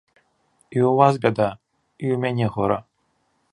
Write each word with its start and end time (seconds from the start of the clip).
І 0.77 0.81
ў 0.83 0.91
вас 0.99 1.13
бяда, 1.27 1.49
і 2.03 2.03
ў 2.13 2.17
мяне 2.25 2.45
гора. 2.57 2.79